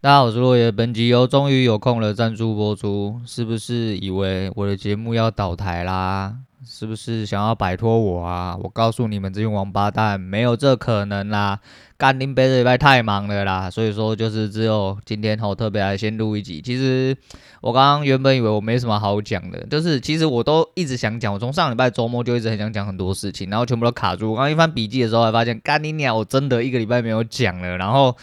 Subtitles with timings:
[0.00, 0.70] 大家好，我是落叶。
[0.70, 3.20] 本集由终于有空了赞助播出。
[3.26, 6.36] 是不是以为我的节目要倒台啦？
[6.64, 8.56] 是不是想要摆脱我啊？
[8.62, 11.58] 我告诉你们这群王八蛋，没有这可能啦！
[11.96, 16.62] 干林北这礼拜太忙了啦，所以说就是只有今天好特别来先录一集。
[16.62, 17.16] 其实
[17.60, 24.30] 我刚刚原本以为我没什么好讲的，就是其实我都一直想讲，我从上礼拜周末就一直很想讲很多事情，然后全部都卡住。
[24.30, 28.16] 我刚一翻笔记的时候，还发现干你娘，我真的一个礼拜没有讲了，然后。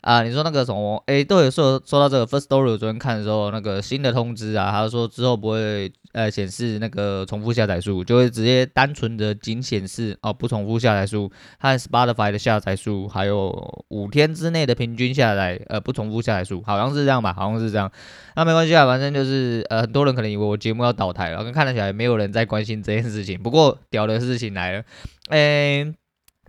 [0.00, 1.02] 啊，你说那个什么？
[1.06, 17.32] 哎，都有说说到这个 first story，我昨天看的时候，那个新的通知啊，他说之后不会呃显示那个重复下载数，就会直接单纯的仅显示哦不重复下载数和 Spotify 的下载数，还有五天之内的平均下载呃不重复下载数，好像是这样吧？
[17.32, 17.90] 好像是这样。
[18.36, 23.42] 那没关系啊，反正就是呃很多人可能以为我节目要倒台了，跟看得起来没有人在关心这件事情。
[23.42, 24.84] 不过屌的事情来了，
[25.28, 25.92] 哎。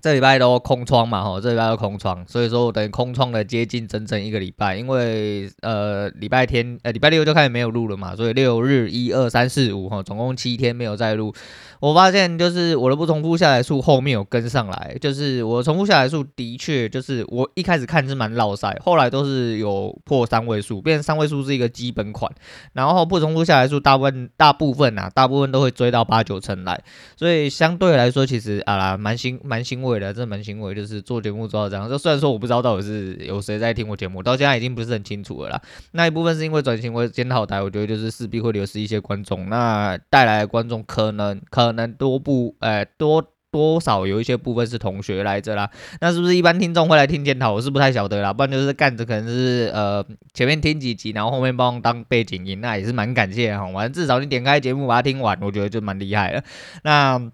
[0.02, 11.34] 这礼拜都空窗嘛，吼，这礼拜都空窗，所以说我等于空窗了接近整整一个礼拜，因为呃礼拜天呃礼拜六就开始没有录了嘛，所以六日一二三四五哈，总共七天没有再录。
[11.80, 22.30] 我发现就是我的不重复下载数后面有跟上来，就是我重复下载数的确就是我一开始看是蛮落赛，后来都是有破三位数，变成三位数是一个基本款，
[22.74, 26.82] 然后不重复下载数大部分大部分、啊，大部分都会追到八九成来，
[27.16, 31.90] 所以相对来说其实啊蛮欣蛮欣慰的，真的蛮欣慰，就是做节目做到这样。
[31.90, 35.62] 就虽然说我不知道到底是有谁在听我节目，到现在已经不是很清楚了啦。
[35.94, 41.70] 那一部分是因为转型为检讨台，我觉得就是势必会流失一些观众，那带来的观众可能可。
[41.70, 45.70] 能多不，呃，多多少有一些部分是同学来着啦，
[46.02, 47.54] 那是不是一般听众会来听检讨？
[47.54, 50.04] 我是不太晓得啦，不然就是干着可能是呃
[50.34, 53.72] 前面听几集，然后后面帮当背景音，那也是蛮感谢哈。
[53.72, 56.44] 反正至少你点开节目把它听完，我觉得就蛮厉害了。
[56.84, 57.32] 那。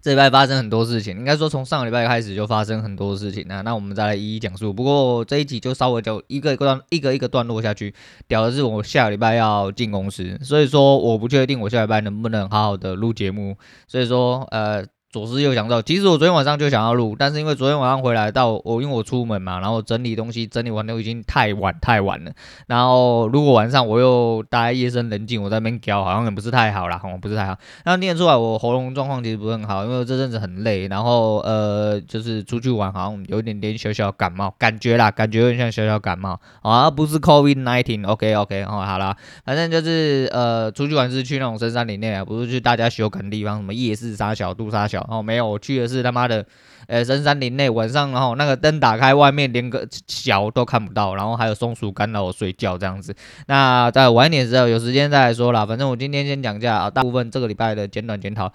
[0.00, 3.60] 这礼拜发生很多事情，应该说从上个礼拜开始就发生很多事情啊。
[3.62, 4.72] 那我们再来一一讲述。
[4.72, 7.94] 不过这一集就稍微就一个一个段一个一个段落下去。
[8.26, 13.56] 屌的是我下个礼拜要进公司，所以说我不确定我下礼拜能不能好好的录节目。
[13.86, 14.84] 所以说呃。
[15.10, 22.32] 左思右想到，其实我昨天晚上就想要录，但是因为昨天晚上回来到我，因为我出门嘛，然后整理东西，整理完都已经太晚太晚了。
[22.66, 27.56] 然后如果晚上我又待夜深人静，我在那边叫，好像也不是太好啦，不是太好。
[27.86, 44.97] 那念出来我喉咙状况其实不是很好，因为这阵子很累，然后呃就是出去玩好像有点点小小感冒感觉啦，感觉有点像小小感冒啊，不是 COVID nineteen，OK OK，哦好啦，反正就是呃出去玩是去那种深山林内啊，不是去大家休闲的地方，什么夜市杀小、杜杀小。
[45.08, 46.44] 哦，没有，我去的是他妈的，
[46.86, 53.14] 呃，深山林内，晚上然后那个灯打开，外面连个小都看不到，然后还有松鼠干扰我睡觉这样子。
[53.46, 58.52] 那在晚一点时候有时间再来说啦，反正我今天先讲一下啊，大部分这个礼拜的简短检讨。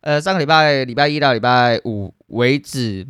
[0.00, 3.06] 呃，上个礼拜礼拜一到礼拜五为止。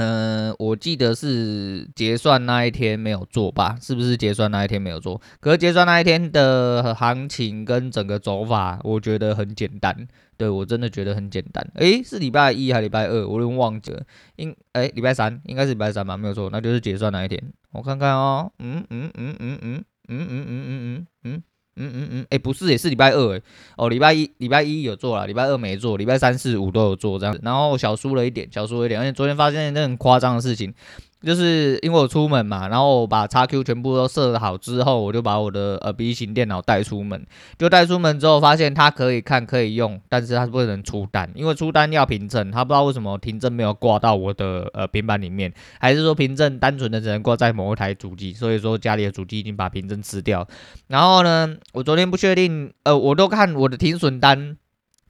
[0.00, 3.76] 嗯、我记得是结算那一天没有做吧？
[3.82, 5.20] 是不是结算那一天没有做？
[5.40, 10.06] 可是结算那一天的行情跟整个走法，我觉得很简单。
[10.38, 11.68] 对，我真的觉得很简单。
[11.74, 13.26] 诶，是礼拜一还是礼拜二？
[13.26, 14.02] 我有点忘记了。
[14.36, 16.16] 应诶，礼拜三应该是礼拜三吧？
[16.16, 17.42] 没有错，那就是结算那一天。
[17.72, 21.42] 我看看哦，嗯嗯嗯嗯嗯嗯嗯嗯嗯嗯嗯嗯。
[21.80, 23.42] 嗯嗯嗯，哎、欸，不是，也是礼拜二，哎，
[23.76, 30.74] 哦，礼拜一礼拜一有做了，礼拜二没做，礼拜三四五都有做这样子，然后小输了一点，小输了一点，而且昨天发现一件很夸张的事情。
[31.20, 37.26] 就是因为我出门嘛，然后我把 XQ 全部都设好之后，我就把我的呃笔型电脑带出门，
[37.58, 50.46] 就带出门之后发现它可以看可以用，但是它不能出单，因为出单要凭证，它不知道为什么凭证没有挂到我的呃平板里面，还是说凭证单纯的只能挂在某一台主机，所以说家里的主机已经把凭证吃掉。
[50.86, 54.56] 然后呢，我昨天不确定，呃，我都看我的停损单。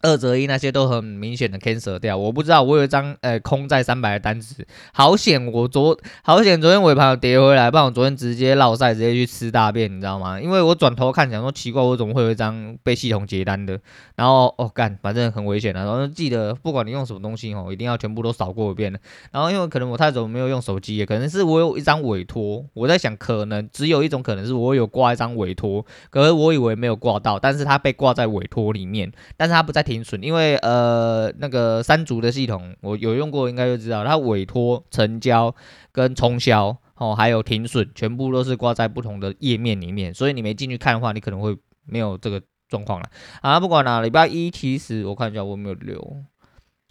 [0.00, 10.41] 二择一那些都很明显的 cancel 掉，我不知道我有一张呃空在三百的单子，好险我昨好险昨天尾盘有跌回来，不然我昨天直接落赛，直接去吃大便，你知道吗？
[10.41, 13.76] 因为我转头看想说奇怪，我怎么会有一张被系统结单的？
[14.14, 19.00] 然后哦干，反正很危险的，然后记得不管你用什么东西哦，一定要全部都扫过一遍的。
[19.32, 29.88] 然后因为可能我太久没有用手机，可能是我有一张委托，我在想可能只有一种可能是我有挂一张委托，可是我以为没有挂到，但是它被挂在委托里面，但是它不在。
[29.89, 35.55] 停损，因为呃那个三足的系统我有用过，应该就知道，它委托、成交
[35.91, 41.57] 跟冲销哦，还有停损，全部都是挂在不同的页面里面，所以你没进去看的话，你可能会
[41.87, 43.09] 没有这个状况了。
[43.41, 46.17] 啊，不管了，礼拜一其实我看一下我有没有留，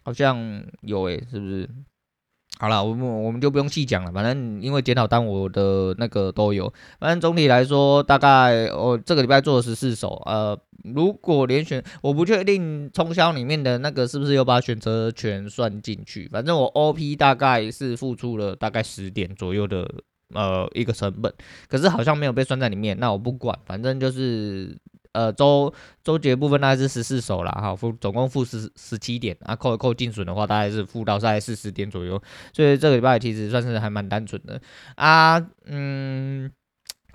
[0.03, 1.69] 好像有诶、是不是？
[2.59, 19.87] 好了，我们我们就不用细讲了，反正因为检讨单我的那个都有，反正总体来说，大概我这个礼拜做了十四手，呃，如果连选，我不确定冲销里面的那个是不是有把选择权算进去，反正我 OP 大概是付出了大概十点左右的
[20.33, 21.31] 呃一个成本，
[21.67, 22.97] 可是好像没有被算在里面。
[22.99, 24.75] 那我不管，反正就是
[25.17, 25.73] 呃周
[26.03, 32.21] 周结部分大概是十四手啦，哈，负总共负十十七点啊，扣一扣净损的话，大概是负到大概四十点左右。
[32.53, 34.61] 所以这个礼拜其实算是还蛮单纯的
[34.93, 36.51] 啊，嗯，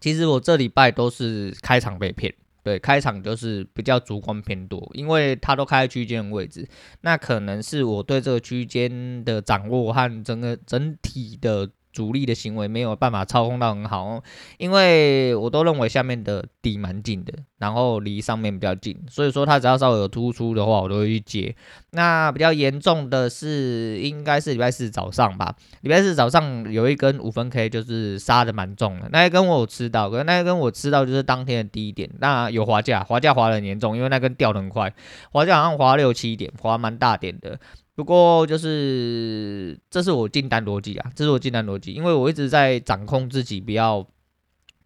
[0.00, 2.34] 其实我这礼拜都是开场被骗。
[2.64, 6.69] 对，开场就是比较主观偏多，因为它都开区间位置，
[7.02, 11.70] 那可能是我对这个区间的掌握和整个整体的。
[11.92, 14.22] 主力的行为没有办法操控到很好哦，
[14.58, 21.54] 因为我都认为下面的底蛮近的，然后离上面比较近，所以说它只要稍微有突出的话，我都会去接。
[21.90, 34.92] 那比较严重的是，应该是礼拜四早上吧，礼拜四早上有一根五分 K，就是杀的蛮重的，那一根我有吃到，可是那一根我吃到就是当天的低点，那有滑价，滑价滑的很严重，因为那根掉的很快，
[35.30, 37.60] 滑价好像滑六七点，滑蛮大点的。
[37.94, 44.06] 不过就是，这是我进单逻辑啊，这是我进单逻辑，因为我一直在掌控自己，不要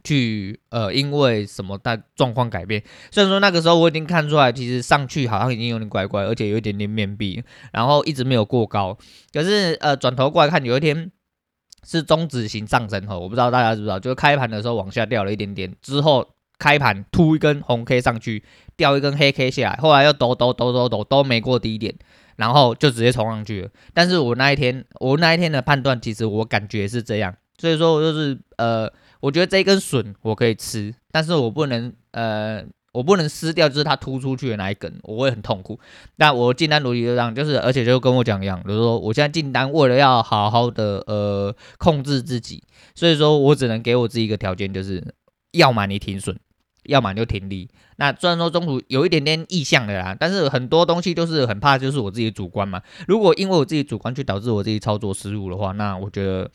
[0.03, 2.82] 去呃，因为什么大状况改变。
[3.12, 7.43] 虽然说那个时候我已经看出来，其实上去好像已经有点怪怪，而且有一点点面壁，
[7.73, 8.99] 然后一直没有过高。
[9.32, 11.11] 可是呃，转头过来看，有一天
[11.85, 16.29] 是中指型上升后，我不知道大家知不知道，就是开盘的时候往下掉了一点点，之后
[16.59, 18.43] 开盘突一根红 K 上去，
[18.76, 21.94] 掉一根黑 K 下来，后来又抖抖抖抖抖都没过低点。
[22.37, 32.62] 然后就直接冲上去了，但是我那一天，我那一天的判断，其实我感觉是这样，所以说我就是，呃，我觉得这一根笋我可以吃，但是我不能，呃，
[32.93, 35.81] 我不能撕掉，就是它突出去的那一根，我会很痛苦。
[36.17, 42.62] 那我进单逻辑就这样，就是，而且就跟我讲一样，就是说我现在进单为了要好好的，呃，控制自己，
[42.94, 45.02] 所以说我只能给我自己一个条件，就是
[45.52, 46.38] 要么你停损。
[46.88, 47.69] 要么就停利。
[47.97, 52.83] 那虽然说中途有一点点意向的啦，但是很多东西都是很怕，就是我自己主观嘛。
[53.09, 56.50] 如果因为我自己主观去导致我自己操作失误的话，那我觉得，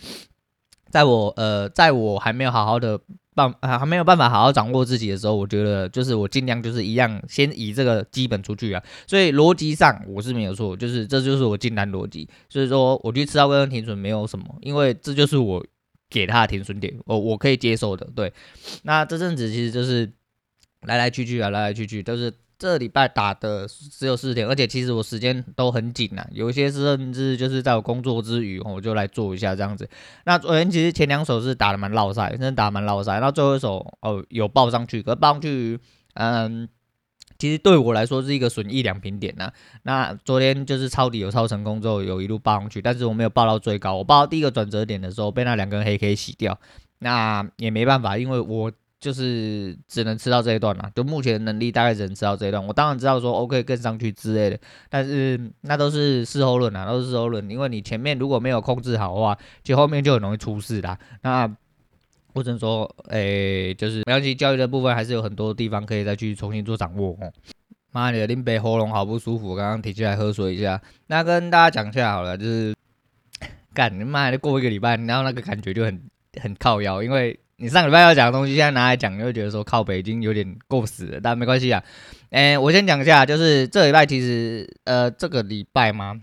[0.91, 2.99] 在我呃，在我还没有好好的
[3.33, 8.83] 办，还没有办法好好掌握自己的时候，我觉得就是我尽量就是一样，先以这个基本出去啊。
[9.07, 12.29] 所以逻辑上我是没有错，就是这就是我进单逻辑。
[12.49, 15.65] 所以说我去吃到跟停损没有什么，因为这就是我
[16.07, 18.07] 给他的停损点，我我可以接受的。
[18.15, 18.31] 对，
[18.83, 20.11] 那这阵子其实就是。
[20.87, 29.89] 来来去去啊，来来去去都是这礼拜打的只有四天，而且其实我时间都很紧呐，有一些甚至就是在我工作之余，我就来做一下这样子。
[30.25, 35.79] 那昨天其实前两手是打的蛮落赛，真的打蛮落赛，然后最后一手哦有报上去，可报上去，
[36.13, 36.69] 嗯，
[37.39, 39.51] 其实对我来说是一个损益两平点呐。
[39.83, 46.59] 那昨天就是抄底有抄成功之后，有一路报上去，但是我没有报到最高，我报到第一个转折点的时候被那两根黑 K 洗掉，
[46.99, 48.71] 那也没办法，因为我。
[49.01, 52.63] 就是只能吃到这一段了，就目前能力大概只能吃到这一段。
[52.63, 54.59] 我当然知道说 OK 跟上去之类的，
[54.89, 57.49] 但是那都是事后论啊，都是事后论。
[57.49, 60.95] 因为你前面如果没有控制好的话，其实后面就很容易出事的。
[61.23, 61.51] 那
[62.35, 67.33] 或者说，诶、欸，就是没关系，交易的部分还是有很多地方可以再去重新做掌握哦。
[67.91, 70.79] 妈的，林北喉咙好不舒服，刚刚提起来喝水一下。
[71.07, 72.75] 那跟大家讲一下好了，就是
[73.73, 75.99] 干你妈的过一个礼拜，然后那个感觉就很
[76.39, 77.39] 很靠腰，因为。
[77.61, 81.83] 你上礼拜要讲的东西，现在拿来讲，你会觉得说靠北京有点够死了，但没关系啊。
[82.31, 86.19] 诶，我先讲一下，就是这礼拜其实，呃，这个礼拜吗？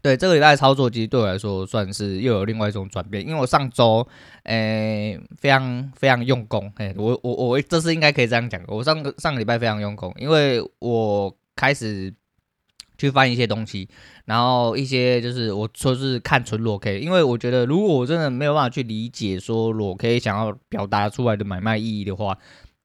[0.00, 4.06] 对，这个礼拜的操作其实对我来说算是又有另外一种转变，因为我上周，
[4.44, 12.14] 诶，非常非常用功，诶，我我我这是应该可以这样讲，我上个上个礼拜非常用功，因为我开始。
[12.96, 13.88] 去翻一些东西，
[14.24, 22.38] 然后一些就是我说是看纯裸 K，因为我觉得如果我真的没有办法去理解说裸 K 想要表达出来的买卖意义的话，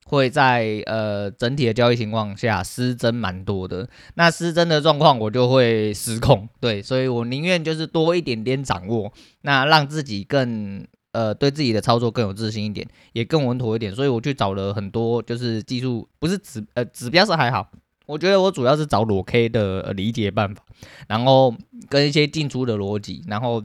[0.06, 3.88] 会在呃整体的交易情况下失真蛮多的。
[4.16, 13.94] 那失真的状况我就会失控，对，所以我宁愿就是多一点点掌握，那让自己更呃对自己的操作更有自信一点，也更稳妥一点。
[13.94, 17.70] 所以我去找了很多就是技术，不是指呃指标是还好。
[18.10, 20.64] 我觉得我主要是找裸 K 的理解办法，
[21.08, 21.56] 然后
[21.88, 23.64] 跟一些进出的逻辑，然后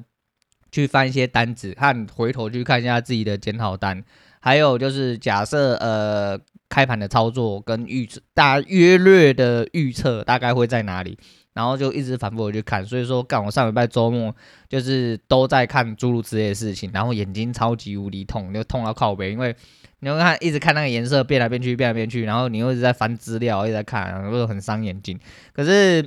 [0.70, 4.04] 去翻一些单子，看回头去看一下自己的检讨单，
[4.40, 11.16] 还有就是假设呃开盘的操作跟预测，大约略的预测大概会在哪里，
[11.54, 12.84] 然后就一直反复的去看。
[12.84, 14.36] 所以说，干我上礼拜周末
[14.68, 19.56] 就是都在看诸如此类的事情，然后眼睛超级无敌痛，就痛到靠背，因为。
[20.04, 25.18] 你会看，一直看那个颜色变来变去，变来变去，然后你又一直在翻资料，一直在看，然后很伤眼睛。
[25.54, 26.06] 可是，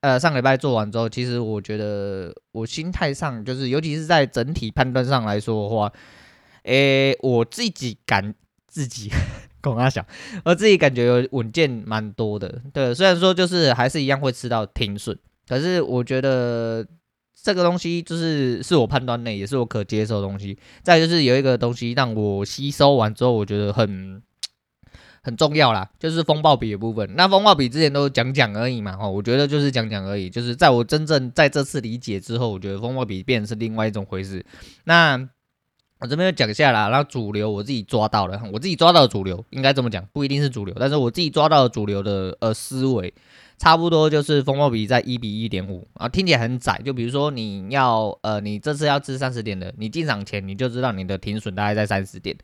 [0.00, 5.92] 呃，上礼拜做完之后，其实我觉得我心态上，就是尤其是在整体判断上来说的话，
[6.64, 8.34] 诶，我自己感
[8.66, 9.08] 自己，
[9.60, 10.04] 跟他讲，
[10.44, 12.60] 我自己感觉稳健蛮多的。
[12.72, 15.16] 对，虽然说就是还是一样会吃到停损，
[15.48, 16.84] 可是我觉得
[17.40, 20.58] 这个东西就是是我判断内，也是我可接受的东西。
[20.82, 24.22] 再就是有一个东西让我吸收完之后，我觉得很
[25.22, 27.14] 很重要啦，就是风暴笔的部分。
[27.16, 30.28] 那风暴笔之前都讲讲而已嘛，哦，我觉得就是讲讲而已。
[30.28, 34.44] 就是在我真正在这次理解之后，我觉得风暴笔变成是另外一种回事。
[34.84, 35.28] 那
[36.00, 43.12] 我这边就讲下来，那主流我自己抓到了，我自己抓到的主流应该这么讲，不一定是主流，但是我自己抓到的主流的呃思维。
[43.58, 46.80] 差不多就是风暴比在一比一点五啊，听起来很窄。
[46.84, 52.36] 就比如说你要呃，你这次要吃三十点的，你进场前你就知道你的停损大概在三十点，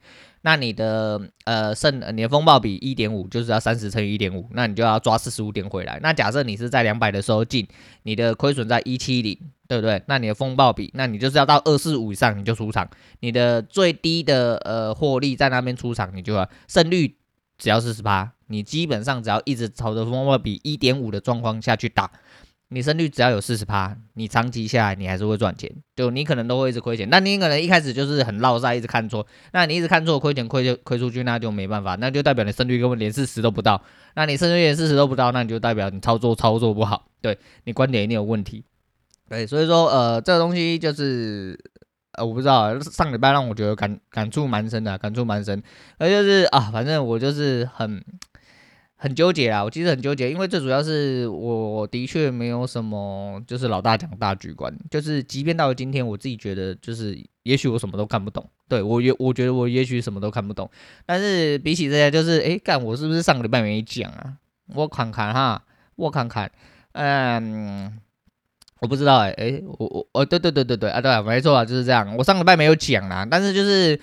[0.42, 6.00] 那你的呃胜你的风暴比一点五就是要三十乘以一点五，那你就要抓四十五点回来。
[6.02, 7.66] 那假设你是在两百的时候进，
[8.02, 10.02] 你的亏损在一七零，对不对？
[10.06, 12.90] 那你的风暴比，那你就是要到二四五以上你就出场，
[13.20, 17.16] 你的最低的呃获利在那边出场，你就要胜率
[17.56, 18.33] 只要四十八。
[18.48, 22.10] 你基本上只要一直朝着风暴比一点五的状况下去打，
[22.68, 25.70] 你胜率只要有四十趴，你长期下来你还是会赚钱。
[25.96, 33.80] 就你可能都会一直亏钱，那你可能一开始就是很落赛，一直看错，那你一直看错，亏钱亏就亏出去，那就没办法，那就代表你胜率根本连四十都不到。
[34.14, 38.64] 那你胜率连四十都不到，那你就代表你操作操作不好，对你观点一定有问题。
[39.28, 41.58] 对，所以说呃，这个东西就是。
[42.16, 45.60] 呃，我不知道，上礼拜让我觉得感感触蛮深的，感触蛮深。
[45.98, 48.00] 而就是啊，反正我就是很
[49.04, 60.70] 很纠结啊，我其实很纠结，因为最主要是我的确没有什么就是老大讲大局观，就是即便到了今天，我自己觉得就是也许我什么都看不懂，对，我也我觉得我也许什么都看不懂，
[61.04, 64.38] 但是比起这些，就是诶，干我是不是上个礼拜没讲啊？
[64.74, 65.62] 我看看哈，
[65.96, 66.50] 我看看，
[66.92, 67.98] 嗯。
[68.80, 72.14] 我不知道哎、欸，哎、欸，我我哦，对对对对对啊，对，没错啊，就是这样。
[72.18, 73.98] 我上个礼拜没有讲啦，但是就是，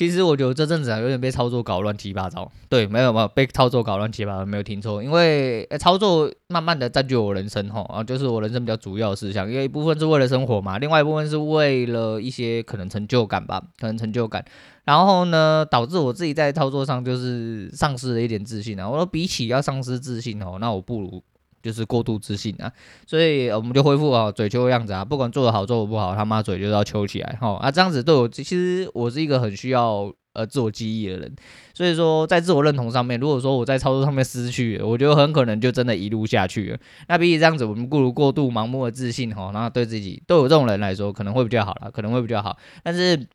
[0.00, 2.50] 其实我觉得这阵子啊，有点被操作搞乱七八糟。
[2.70, 5.02] 对，没有没有被操作搞乱七八糟，没有听错。
[5.02, 9.46] 因为、欸、操作慢慢的占据我人生哈，啊，就是我人生比较主要的事项。
[9.46, 14.42] 因为一部分是为了生活嘛，另外一部分是为了一些可能成就感吧，可能成就感。
[14.86, 18.88] 然后呢，导致我自己在操作上就是丧失了一点自信啊。
[18.88, 21.22] 我说比起要丧失自信哦，那我不如。
[21.62, 22.72] 就是过度自信啊，
[23.06, 31.34] 所以我们就恢复啊嘴秋的样子啊，不管做得好做得不好，他妈嘴就是要秋起来哈啊，这样子对我其实我是一个很需要呃自我记忆的人，
[31.74, 36.78] 所以说在自我认同上面，如果说我在操作上面失去，我觉得很可能就真的一路下去了。
[37.08, 43.26] 那比起这样子，我们不如过度盲目的自信哈，然后对自己对我这种人来说可能会比较好啦，可能会比较好，但是。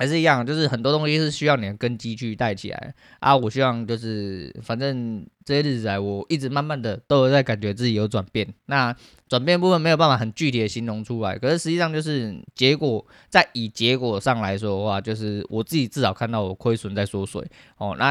[0.00, 3.36] 还是一样，就是很多东西是需要你的根基去带起来啊。
[3.36, 8.48] 我希望就是，反正这些日子来，我一直慢慢的都有在感觉自己有转变。
[8.64, 8.96] 那
[9.28, 17.94] 转变部分没有办法很具体的形容出来，可是实际上就是结果，在以结果上来说的话，就是我自己至少看到我亏损在缩水哦。
[17.98, 18.10] 那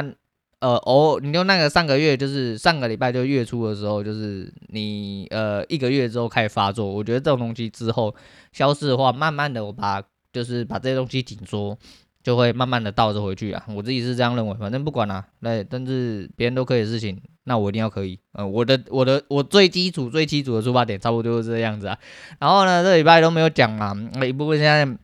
[0.59, 8.13] 呃哦，你用那个上个月，就是上个礼拜就月初的时候，就是你呃一个月之后开始发作，我觉得这种东西之后
[8.51, 10.03] 消失的话，慢慢的我把。
[10.31, 11.77] 就是把这些东西紧缩，
[12.23, 13.63] 就会慢慢的倒着回去啊。
[13.69, 18.19] 我自己是这样认为，反正不管啦，那但是别人都可以的事情，那我一定要可以。
[18.33, 21.97] 呃，我的我的我最基础最基础的出发点，差不多就是这样子啊。
[22.39, 24.97] 然后呢，这礼拜都没有讲嘛，那一部分现在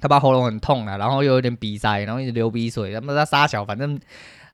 [0.00, 3.98] 他把喉咙很痛啊，然后又有点鼻塞，然后一直流鼻水，他们在撒小，反正。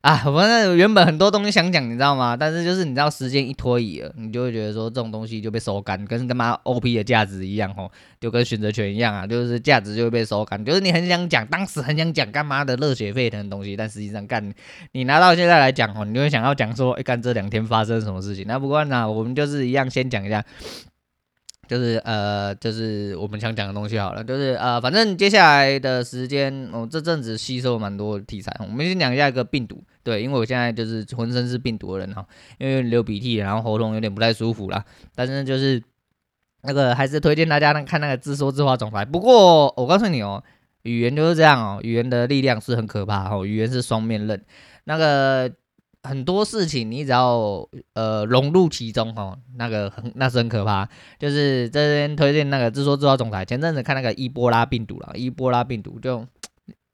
[0.06, 2.36] 啊，反正原本很多东西想讲，你知道吗？
[2.36, 10.64] 但是就是你知道，时间一拖移了，你就会觉得说这种东西就被收干，跟他妈 OP 的价值一样吼，就跟选择权一样啊，就是价值就会被收干。
[10.64, 14.54] 就是你很想讲，当时很想讲干嘛的热血沸腾的东西，但实际上干
[14.92, 18.44] 你拿到现在来讲吼，你就会想要讲说，哎，干这两天发生什么事情？
[18.46, 20.40] 那不过呢，我们就是一样先讲一下。
[21.68, 32.26] 就是呃，就是我们想讲的东西好了，就是呃，反正接下来的时间，我、这阵子吸收蛮多题材，我们先讲一下一个病毒，对，因为我现在就是浑身是病毒的人哈，
[32.58, 35.82] 因为流鼻涕，然后喉咙有点不太舒服啦，但是就是
[36.62, 39.04] 那个还是推荐大家看那个自说自话总裁。
[39.04, 40.42] 不过我告诉你哦，
[40.82, 44.44] 语言就是这样哦，语言的力量是很可怕哦，语言是双面刃，
[44.84, 45.52] 那个。
[46.06, 50.88] 很多事情你只要呃融入其中哦，那个很那是很可怕。
[51.18, 56.24] 就是这边推荐那个自说自话总裁，前阵子看那个伊波拉病毒了，伊波拉病毒就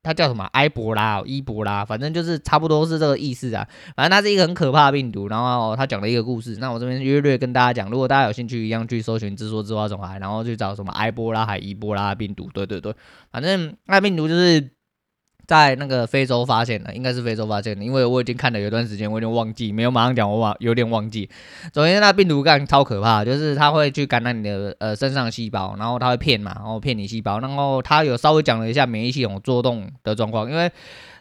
[0.02, 3.69] 它叫什么埃博拉、哦、伊波拉，反正就是差不多是这个意思啊。
[3.95, 6.57] 反正它是一个很可怕的病毒，然后他讲了一个故事。
[6.59, 12.49] 那我这边约略跟大家讲，如果大家有兴趣，一样去搜寻自说自话总裁，然后去找什么埃波拉还伊波拉病毒。
[12.52, 12.95] 对对对，
[13.31, 14.71] 反正那病毒就是。
[15.46, 21.28] 在那个非洲发现的，应该是非洲发现的，因为我已经看了有段时间，我有点忘记，没有马上讲，我忘有点忘记。
[21.75, 30.70] 首先，那病毒干超可怕，就是它会去感染你的呃身上细胞，然后它会骗嘛，然后骗你细胞，然后它有稍微讲了一下免疫系统作动的状况，因为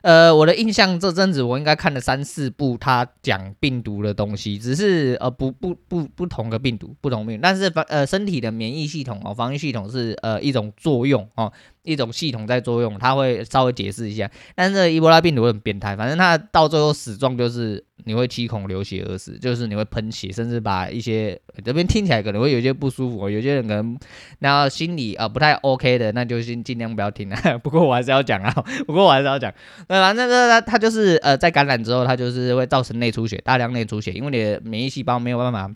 [0.01, 11.51] 呃，我的印象这阵子我应该看了三四部他讲病毒的东西，只是呃不不不不同的病毒，不同病，但是防呃身体的免疫系统哦，防御系统是呃一种作用哦。
[11.83, 14.29] 一种系统在作用，他会稍微解释一下。
[14.53, 23.97] 但是伊波拉病毒很变态，反正他到最后死状就是 你会七孔流血而死，就是你会喷血，甚至把一些这边听起来可能会有些不舒服，有些人可能
[24.39, 27.37] 然后心里啊、呃、不太 OK 的，那就先尽量不要听了。
[27.63, 28.51] 不过我还是要讲啊，
[28.85, 29.51] 不过我还是要讲。
[29.87, 30.11] 对吧？
[30.13, 35.71] 那他就是呃在感染之后，它就是会造成内出血，大量内出血，因为你的免疫细胞没有办法。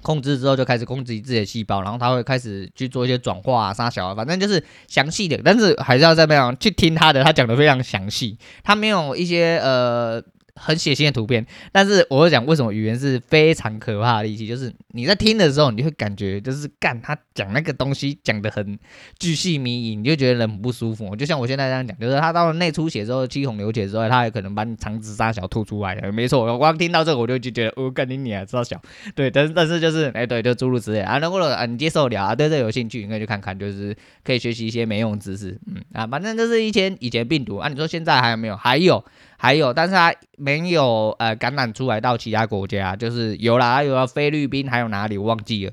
[0.00, 10.22] 控制之后就开始攻击自己的细胞，然后它会开始去做一些转化啊、杀小啊，反正就是详细的，但是还是要怎么样去听他的，他讲的非常详细，他没有一些呃。
[10.58, 18.78] 很血腥的图片，但是我会讲为什么语言是非常可怕的利器，就是你在听的时候，你会感觉就是干他讲那个东西讲得很
[19.18, 21.14] 巨细靡遗，你就觉得人很不舒服。
[21.16, 25.94] 就像我现在这样讲，就是他到了内出血之后，七孔流血之后，他也可能把你肠子杀小吐出来。
[26.12, 28.80] 没错，我刚听到这个我就就觉得，哦，干你你啊，杀小。
[29.14, 31.18] 对，但是 但是就是，哎，对，就诸如此类啊。
[31.18, 35.58] 那如果啊你接受了啊，对这有兴趣，你可以去看看，就是可以学习一些没用知识。
[35.66, 38.56] 嗯啊，反正就是一些以前病毒啊，你说现在还有没有？
[38.56, 39.04] 还有。
[39.40, 45.72] 还有，但是他没有呃感染出来到其他国家，就是有啦，有了菲律宾，还有哪里我忘记了。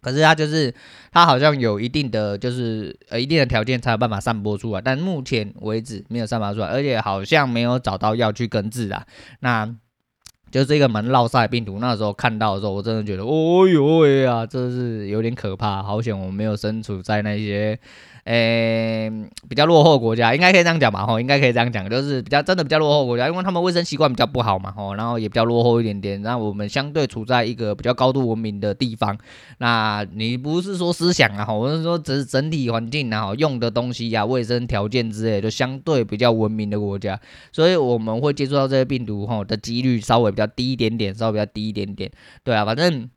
[0.00, 0.74] 可是他就是
[1.12, 9.06] 他好像有一定的就是呃一定的条件才有办法散播出来，但目前为止没有散发出来，而且好像没有找到药去根治啊。
[9.40, 9.66] 那
[10.50, 17.78] 就是这个门烙赛病毒，那时候看到的时候，我真的觉得，哦呦喂啊，这是有点可怕，好险我没有身处在那些。
[18.28, 19.10] 诶、
[19.48, 21.06] 比较落后国家应该可以这样讲吧？
[21.06, 26.20] 吼，应该可以这样讲，就是比较真的比较落后国家，因为他们卫生习惯比较不好嘛，吼，然后也比较落后一点点。
[26.20, 29.16] 那我们相对处在一个比较高度文明的地方，
[29.56, 37.18] 那你不是说思想啊，吼，我是说只是整体环境啊，用的东西呀、啊、卫生条件之类，就相对比较文明的国家，
[37.50, 42.10] 所以我们会接触到这些病毒吼的几率稍微比较低一点点，稍微比较低一点点。
[42.44, 43.08] 对啊，反正。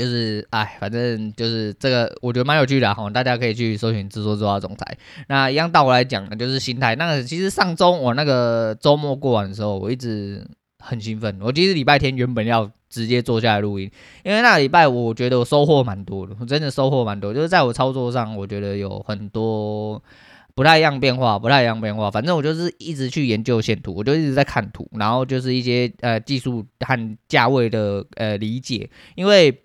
[0.00, 4.96] 就是哎，反正就是这个，我觉得蛮有趣的哈，大家可以去搜寻“自说自话总裁”。
[5.28, 6.96] 那一样倒过来讲呢，就是心态。
[6.96, 10.42] 那个其实上周我那个周末过完的时候，我一直
[10.78, 11.38] 很兴奋。
[11.42, 13.90] 我其实礼拜天原本要直接坐下来录音，
[14.24, 17.34] 因为那礼拜我觉得我收获蛮多的，我真的收获蛮多。
[17.34, 20.02] 就是在我操作上，我觉得有很多
[20.54, 22.10] 不太一样变化，不太一样变化。
[22.10, 29.62] 反正我就是一直去研究线图，我就一直在看图，然后就是一些呃技术和价位的呃理解，因为。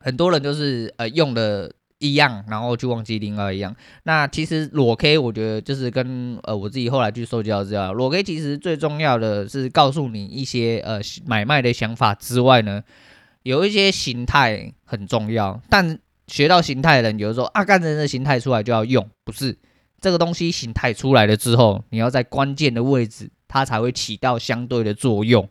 [0.00, 3.76] 很多人就是呃用的一样，然后就忘记另外一样。
[4.04, 12.82] 那其实裸 K 我觉得就是跟呃我自己后来去收集到资料，裸 K 其实最重要的是告诉你一些呃买卖的想法之外呢，
[13.42, 15.60] 有一些形态很重要。
[15.68, 19.58] 但学到形态的人，有的时候啊，干人的形态出来就要用，不是
[20.00, 25.46] 这个东西形态出来了之后，你要在关键的位置，它才会起到相对的作用。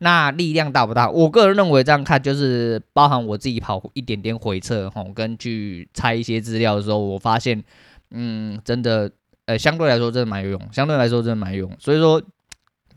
[0.00, 1.08] 那力量大不大？
[1.08, 7.62] 我个人认为这样看，就是包含我自己跑一点点回撤吼，跟去拆一些资料的时候，我发现，
[8.10, 9.10] 嗯，真的，
[9.46, 12.20] 呃，相对来说真的蛮有用，相对来说真的蛮有用，所以说。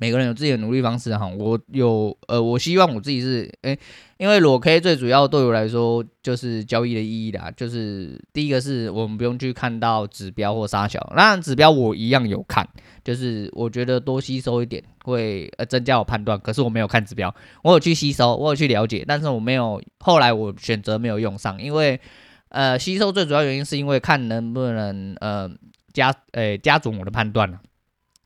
[0.03, 3.79] 每个人有自己的努力方式哈，我有呃，我希望我自己是诶、
[4.17, 12.67] 因为裸 K 最主要对我来说就是交易的意义啦，就是第一个是我们不用去看到指标或杀小，那指标我一样有看，
[13.01, 21.97] 就是我觉得多吸收一点会呃增加我判断，可是我没有看指标，我有去吸收，我有去了解，但是我没有后来我选择没有用上，因为
[22.49, 25.49] 呃吸收最主要原因是因为看能不能呃
[25.93, 27.57] 加诶、加准我的判断了。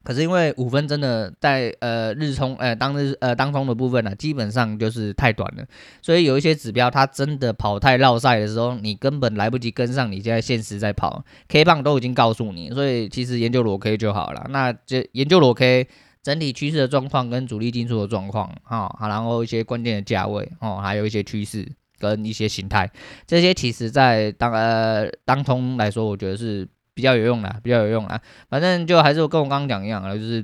[0.07, 5.65] 可是因为五分真的在呃日冲呃当日呃当冲的部分呢、啊，基本上就是太短了，
[6.01, 14.47] 所以有一些指标它真的跑太绕赛的时候，你根本来不及跟上，你现在现实在跑，K 棒都已经告诉你，所以其实研究裸 K 就好了。
[14.49, 15.85] 那就研究裸 K
[16.23, 22.89] 整体趋势的状况跟主力进出的状况，哈，好，然后一些关键的价位，哦，还有一些趋势跟一些形态，
[23.25, 26.65] 这些其实在当呃当冲来说，我觉得是。
[26.97, 28.19] 比较有用啦，比较有用啦。
[28.49, 30.43] 反正就还是跟我刚刚讲一样啊，就是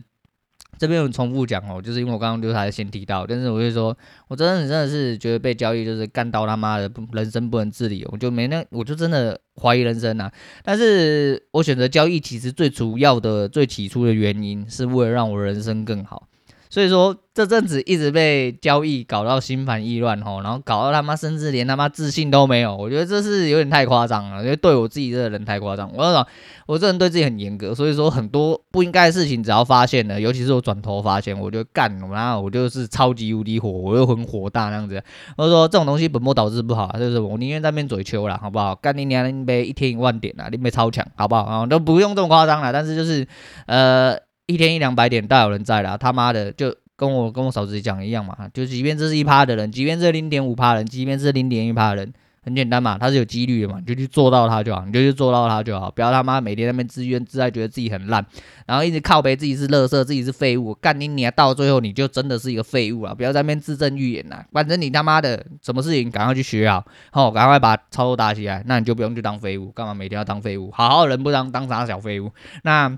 [0.77, 10.29] 这边有重复讲哦，就是因为我刚刚就是还先提到，但是我就说，我真的真的是觉得被交易就是干到他妈的人生不能自理，我就没那，我就真的怀疑人生呐。
[10.61, 16.27] 但是我选择交易，其实最主要的、最起初的原因，是为了让我人生更好。
[16.73, 25.87] 所以说这阵子一直被交易搞到心烦意乱吼，然后搞到他妈甚至连他妈自信都没有，我觉得这是有点太夸张了，因为对我自己这个人太夸张。
[25.95, 26.27] 我讲
[26.65, 34.99] 我这人对自己很严格，所以说很多不应该的事情只要发现了，尤其是我转头发现，我就干，然后我就是超级无敌火，我又很火大那样子。
[35.37, 38.73] 我说这种东西本末倒置不好，就是我宁愿在那边嘴求了，好不好？
[38.73, 41.43] 干你娘，你别一天一万点啊，你别超强，好不好？
[41.43, 43.27] 啊，都不用这么夸张了，但是就是
[43.67, 44.17] 呃。
[44.45, 52.13] 一天一两百点大有人在啦，他妈的就跟我跟我嫂子讲一样嘛，就即便这是一趴的人，即便是零点五趴人，即便是零点一趴的人。
[52.45, 58.25] 很简单嘛，他是有几率的嘛，你就去做到他就好，你就去做到他就好，不要他妈每天在那边自怨自艾，觉得自己很烂，
[58.67, 63.15] 然后一直靠北自己是垃圾，自己是废物，干你你到最后你就真的是一个废物啊！
[63.15, 70.69] 不要在那边自证预言呐，反正你他妈的什么事情赶快去学好，好赶快把操作打起来，那你就不用去当废物，干嘛每天要当废物？
[70.73, 72.29] 好好人不当，当啥小废物？
[72.63, 72.89] 那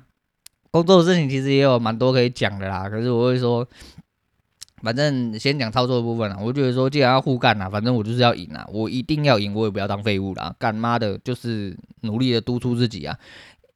[0.76, 3.66] 工作的事情其实也有蛮多可以讲的啦，可是我会说。
[4.84, 13.18] 反正先讲操作的部分啦，我觉得说既然要互干啦，反正我就是要赢啦，我一定要赢，我也不要当废物啦，干妈的就是努力的督促自己啊。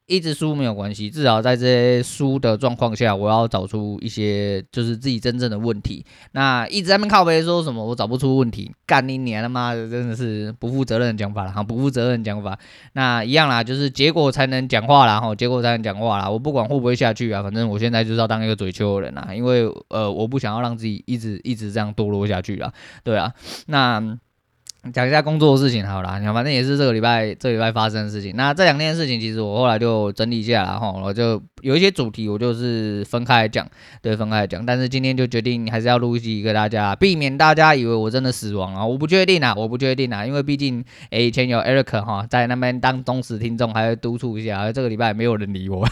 [0.09, 6.03] 一直输没有关系，至少在这些输的状况下，我要找出一些就是自己真正的问题。
[6.31, 12.57] 那一直在那边靠背说什么我找不出问题，干你娘他妈的，真的是不负责任的讲法了哈，不负责任的讲法。
[12.93, 16.27] 那一样啦，就是结果才能讲话啦哈，结果才能讲话啦。
[16.27, 22.73] 我不管会不会下去啊，反正我现在就是要当一个嘴秋的人啦，因为呃，我不想要让自己一直一直这样堕落下去啦。
[23.03, 23.31] 对啊，
[23.67, 24.17] 那。
[24.93, 28.33] 讲一下工作的事情好了，你看，反正也是这个礼拜这礼拜发生的事情。
[28.35, 33.67] 那这两件事情，其实我后来就整理一下了哈，我就有一些主题，我就是分开来讲，
[34.01, 34.65] 对，分开来讲。
[34.65, 38.85] 但是今天就决定还是要录一集给大家，避免大家以为我真的死亡啊！
[38.85, 44.61] 我不确定啊，我不确定啊，因为毕竟诶 以前有 Eric 哈在那边当忠实听众，还会督促一下。
[44.61, 45.85] 而这个礼拜没有人理我，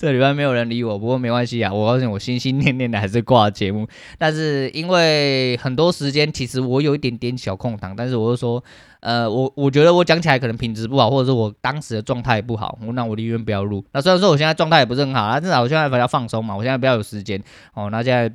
[0.00, 3.86] 这个礼拜没有人理我，不过没关系啊，我告诉你，我心心念念的还是挂节目。
[4.16, 8.22] 但是因为很多时间，其实我有一点点小空档，但是。
[8.22, 8.62] 我就说，
[9.02, 13.84] 呃，我我觉得我讲起来可能品质不好，或者是我当时的状态不好，那我宁愿不要录。
[13.92, 17.42] 那虽然说我现在状态也不是很好，那至少我现在比较放松嘛，我现在比较有时间
[17.74, 17.90] 哦。
[17.90, 18.32] 那现在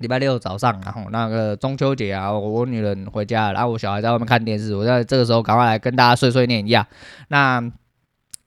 [0.00, 6.86] 礼拜六早上，然后那个中秋节啊，我，我女人回家，然后我小孩在外面看电视，我在这个时候赶快来跟大家碎碎念一下。
[7.28, 7.58] 那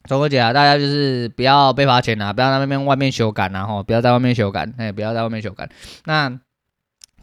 [0.08, 5.68] 中秋节啊，大家就是不要被罚钱啊，不要在那边外面修改，然后不要在外面修改，哎，不要在外面修改。
[6.06, 6.40] 那。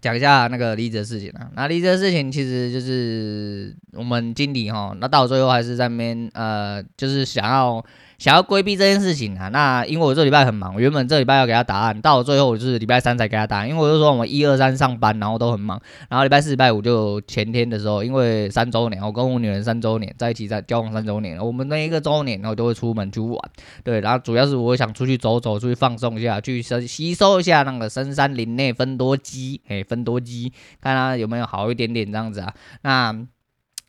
[0.07, 7.85] 讲一下那个离职的事情啊，那离职的事情其实就是我们经理哈，那到最后还是在那边呃，就是想要。
[8.19, 23.39] 想要规避这件事情啊，那因为我这礼拜很忙，我原本这礼拜要给他答案，到了最后我就是礼拜三才给他答案，因为我就说我们一二三上班，然后都很忙，然后礼拜四、礼拜五就前天的时候，因为三周年，我跟我女人三周年在一起，在交往三周年，我们那一个周年然后都会出门去玩，
[23.85, 33.27] 对，然后主要是我想出去走走，出去放松一下，去吸吸收一下那个深山林内芬多精，哎，很多机，看他有没有好一点点这样子啊，那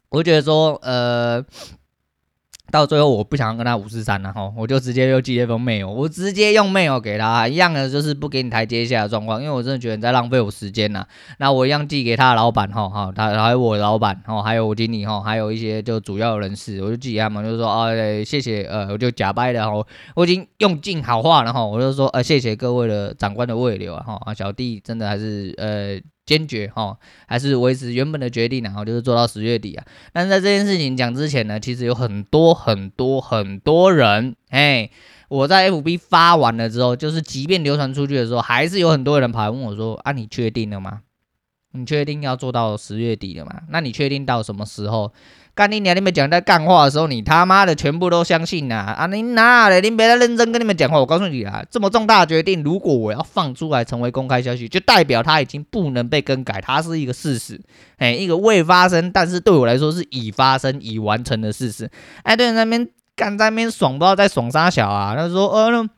[0.09, 1.45] 我觉得说，呃。
[2.71, 11.05] 到最后我不想跟他五四三了哈，我就直接又寄了封 mail，我直接用 mail 给他，一样的就是不给你台阶下的状况，因为我真的觉得你在浪费我时间呐。
[11.39, 17.87] 那我一样寄给他的老板哈，哈，他还有我老板哈，还有我经理哈，还有一些就主要的人士，我就寄给他们，就是说啊，
[18.25, 19.71] 谢谢呃，我就假掰的哈，
[20.15, 25.99] 我已经用尽好话了哈，我就说呃，谢谢各位的长官的慰留啊哈，小弟真的还是呃。
[26.27, 29.83] 坚决哦，还是维持原本的决定，然后就是做到十月底啊。
[30.13, 34.89] 但是在这件事情讲之前呢，其实有很多很多很多人，哎，
[35.29, 41.01] 我在 FB 发完了之后，就是即便流传出去的时候，还是有很多人跑来问我说：“啊，你确定了吗？
[41.71, 43.61] 你确定要做到十月底了吗？
[43.69, 45.13] 那你确定到什么时候？”
[45.57, 45.95] 干你娘！
[45.95, 48.93] 你们讲在干话的时候，你他妈的全部都相信呐！
[48.95, 49.81] 啊，你哪嘞？
[49.81, 50.99] 你别再认真跟你们讲话。
[50.99, 57.59] 我告诉你啊，这么重大的决定，如果我要放出来成为公开消息，就代表它已经不能被更改，它是一个事实，
[57.97, 61.89] 哎，一个未发生，但是对我来说是已发生、已完成的事实。
[62.21, 65.15] 哎，对，那边干在那边爽，不知道在爽啥小啊？
[65.17, 65.89] 他说，呃，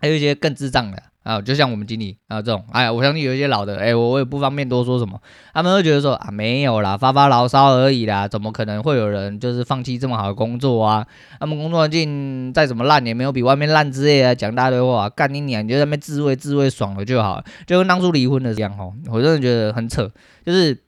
[0.00, 1.02] 还有一些更智障的。
[1.28, 5.20] 啊，就像我们经理啊这种，哎，我相信有一些老的，哎，我我也不方便多说什么，
[5.52, 11.06] 他们会觉得说啊，没有啦，发发牢骚而已啦，怎么可能会有人就是放弃这么好的工作啊？
[11.38, 20.10] 他们工作环境再怎么烂，也没有比外面烂之类的，讲大堆话，干你娘，你就在那边自慰自慰爽了就好，就跟当初离婚的这样吼，我真的觉得很扯，
[20.46, 20.82] 就是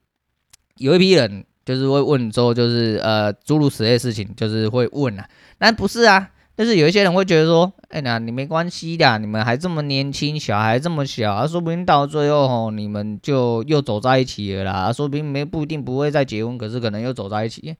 [0.76, 6.30] 有一批人就是会问说，就是呃诸如此类事情，就是会问啊，但不是啊。
[6.60, 17.74] 就是有一些人会觉得说，哎，呀你没关系的，你们还这么年轻，小孩这么小，啊，说不定到最后吼，你们就又走在一起了啦，说不定没不一定不会再结婚，可是可能又走在一起。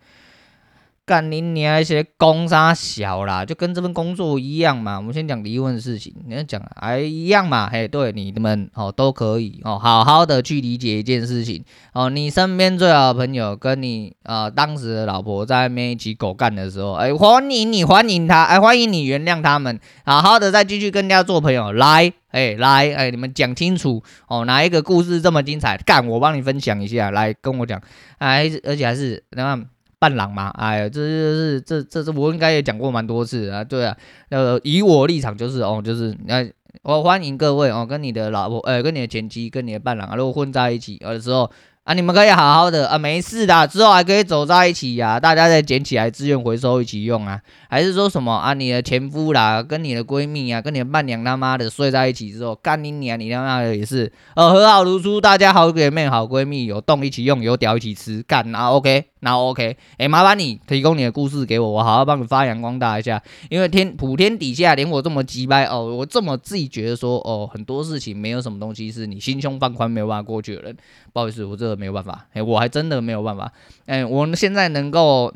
[1.11, 4.97] 干你娘一些工杀小啦，就跟这份工作一样嘛。
[4.97, 7.69] 我们先讲离婚的事情，你要讲还一样嘛。
[7.69, 12.09] 嘿，对你们哦都可以哦，好好的去理解一件事情哦。
[12.09, 21.73] 你身边最好的朋友跟你、呃、当时的老婆在外面一起狗干的时候，哎，欢迎你欢迎他，哎，欢迎你原谅他们，好好的再继续跟人家做朋友。
[21.73, 25.77] 来，哎，来，哎，你们讲清楚哦，哪一个故事这么精彩？
[25.79, 27.83] 干，我帮你分享一下，来跟我讲，
[28.19, 29.61] 哎，而且还是那。
[30.01, 33.97] 伴郎嘛，哎呀，这就是这这这我应该也讲过蛮多次啊，对啊，
[34.31, 36.45] 呃，以我立场就是哦，就是那
[36.83, 41.49] 我欢迎各位哦，跟你的老婆，呃，跟你的前妻，跟你的伴郎啊，如果混在一起，有的时候。
[41.83, 48.53] 啊，你们可以好好的啊，没事的，之后还可以走在一起呀，大家再捡起来资源回收一起用啊，还是说什么啊？
[48.53, 59.10] 你的前夫啦，跟你的闺蜜啊，跟你的伴娘他妈的睡在一起之后，干你娘，你他妈的也是，呃，和好如初，大家好姐妹好闺蜜，有洞一起用，有屌一起吃，干啊，OK。
[59.21, 63.23] 那 OK，哎、麻烦你提供你的故事给我，我好好帮你发扬光大一下。
[63.51, 70.77] 因为天普天底下连我这么鸡掰哦，我这么自己觉得说哦，很多事情没有什么东西是你心胸放宽没有办法过去的人。
[71.13, 73.53] 不好意思，我这个没有办法，哎、我还真的没有办法。
[73.85, 75.33] 哎、我们现在能够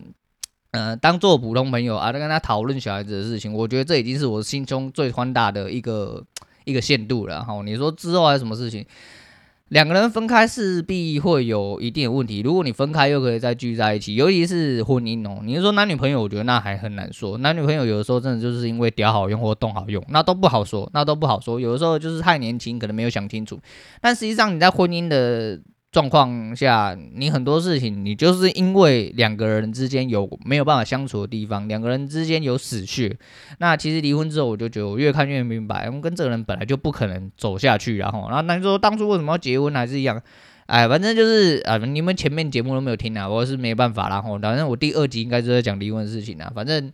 [0.71, 6.25] 呃当做普通朋友啊，在跟他讨论小孩子的事情，我觉得这已经是我心中最宽大的一个
[6.65, 7.45] 一个限度了。
[7.45, 8.87] 哈，你说之后还有什么事情？
[9.71, 12.41] 两个人分开势必会有一定的问题。
[12.41, 17.39] 如果你分开又可以再聚在一起，尤其是婚姻哦，你是说男女朋友，我觉得那还很难说。
[17.39, 21.59] 男女朋友有的时候真的就是因为屌好用或动好用，那都不好说，那都不好说。
[21.59, 23.59] 有的时候就是太年轻，可能没有想清楚。
[24.01, 25.59] 但实际上你在婚姻的
[25.95, 33.17] 状况下，你很多事情，你就是因为两个人之间有没有办法相处的地方，两个人之间有死穴。
[33.59, 40.21] 那其实离婚之后，我就觉得我越看越明白，我跟这个人本来就不可能走下去，然后，然后那你说当初为什么要结婚，还是一样，
[40.67, 46.93] 哎，反正就是啊，你们前面节目都没有听啊，我是没办法，然后，反正我第二集应该就在讲离婚的事情啊，反正。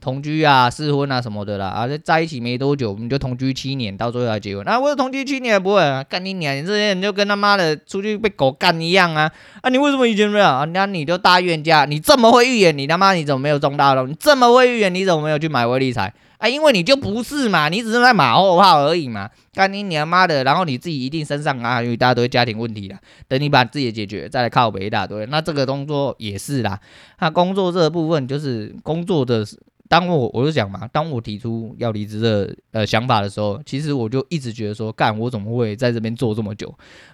[0.00, 4.64] 同居啊，试婚啊什么的啦，啊，在一起没多久，我们就同居七年，到最后才结婚。
[4.64, 6.56] 那、啊、我同居七年不会啊，干你娘！
[6.56, 9.28] 你这些人就跟他妈的出去被狗干一样啊！
[9.60, 10.64] 啊，你为什么以前没有啊？
[10.66, 14.08] 那你就大预言家，你这么会预言，你他妈你怎么没有中大龙？
[14.08, 16.14] 你这么会预言，你怎么没有去买威力彩？
[16.38, 19.28] 啊，因为你就不是嘛，你只是在马后炮而已嘛。
[19.52, 25.26] 干你娘妈的，然后你自己一定身上啊有一大堆家庭问题啦，等你把自己解决，再来靠北一大堆。
[25.26, 26.78] 那这个工作也是啦，
[27.18, 29.44] 那工作这部分就是工作的。
[29.88, 36.72] 当我我就讲嘛，当我提出要离职的呃想法的时候，其实我就一直觉得说，干我怎么会在这边做这么久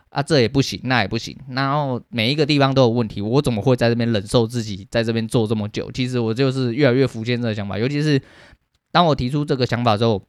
[0.08, 0.20] 啊？
[0.22, 5.90] 这也不行，那也不行，然后每一个地方都有问题，我怎么会在这边忍受自己在这边做这么久？
[5.92, 8.20] 其实我就是越来越浮现这个想法，尤其是
[8.90, 10.22] 当我提出这个想法之后。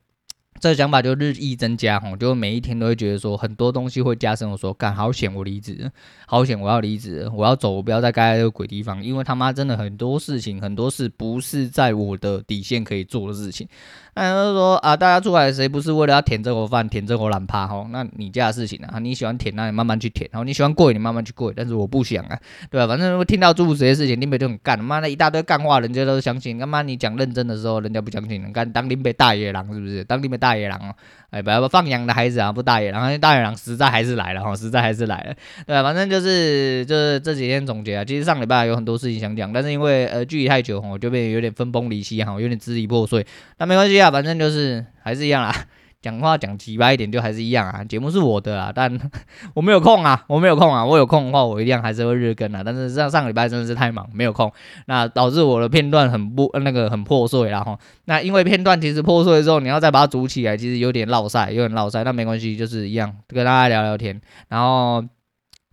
[0.60, 4.50] 这个想法就日益增加，吼，就每一天都会觉得说很多东西会加深。
[4.50, 5.92] 我说，干好险，我离职，
[6.26, 13.68] 好险，我要离职，我要走，我不要再待在这个鬼地方，因为他妈真的很多事情，很多事不是在我的底线可以做的事情。
[14.16, 17.68] 那就是说啊，大家出来谁不是为了要舔这口饭，舔这口懒趴？
[17.68, 21.54] 吼，那你家的事情啊，你喜欢舔，那你慢慢去舔，然后你喜欢跪，你慢慢去跪。
[21.54, 22.40] 但是我不想啊，
[22.72, 22.88] 对吧？
[22.88, 26.58] 反正听到诸如这些事情，林北就很干，妈的一大堆干话，人家都相信。
[26.58, 28.42] 他妈你讲认真的时候，人家不相信。
[28.42, 30.04] 你干当林北大野狼是不是？
[30.06, 30.96] 当林北大野狼哦。
[31.32, 35.36] 哎，不要放羊的孩子啊，不大野狼，大野狼实在还是来了哈，实在还是来了，
[35.68, 35.84] 对吧？
[35.84, 43.26] 反正就是就是这几天总结啊，其实上礼拜有很多事情想讲，但是因为呃距离太久哈，就变有点分崩离析哈，有点支离破碎，
[43.58, 45.54] 那没关系啊，反正就是还是一样啦。
[46.02, 48.96] 讲话讲直白一点就还是一样啊，节目是我的啊，但
[49.56, 54.52] 我没有空啊，我没有空啊，我有空的话我一样还是会日更啊，但是上上个礼拜真的是太忙，没有空，
[54.86, 65.04] 那导致我的片段很不那个很破碎，然后那因为片段其实破碎之后，你要再把它组起来，其实有点落赛，有点落赛，那没关系，就是一样跟大家聊聊天，然后。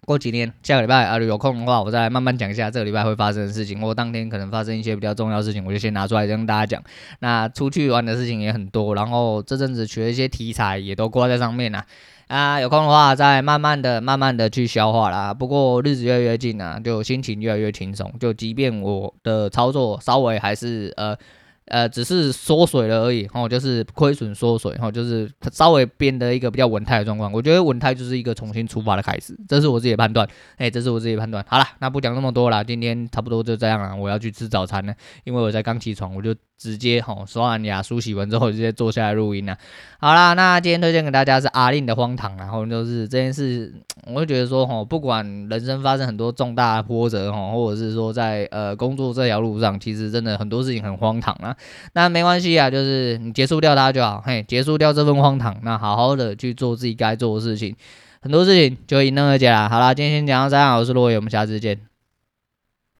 [0.05, 3.81] 过几天，下个礼拜啊，有空的话，我再慢慢讲一下这个礼拜会发生的事情。
[3.81, 6.83] 我当天可能发生一些比较重要的事情，我就先拿出来跟大家讲。
[7.21, 11.85] 那出去玩的事情也很多，然后这阵子学一些题材也都挂在上面了。
[12.27, 15.33] 啊，有空的话再慢慢的、慢慢的去消化啦。
[15.33, 18.13] 不过日子越来越近啊，就心情越来越轻松。
[18.19, 21.17] 就即便我的操作稍微还是呃。
[21.67, 27.33] 呃，只是缩水了而已，吼，就是亏损缩水，吼，就是稍微变得一个比较稳态的状况。
[27.33, 31.45] 我觉得稳态就是一个重新出发的开始，这是我自己的判断，哎，这是我自己的判断。
[31.49, 34.95] 好了，那不讲那么多了，今天差不多就这样了，我要去吃早餐了，
[35.25, 36.35] 因为我才刚起床，我就。
[36.63, 39.59] 直接吼刷完牙梳洗完之后，直接坐下来录音了。
[39.99, 43.75] 好啦，那今天推荐给大家是阿令的荒唐，然后就是这件事，
[44.07, 51.57] 我会觉得说吼，不管人生发生很多重大波折吼，或者是说在呃工作这条路上，其实真的很多事情很荒唐啊。
[51.95, 57.75] 那没关系啊，就是你结束掉它就好，嘿，结束掉这份荒唐，那好好的去做自己该做的事情，
[58.21, 59.69] 很多事情就迎刃而解啦。
[59.69, 61.92] 好啦，今天先讲到这样，我是罗伟，我们下次见。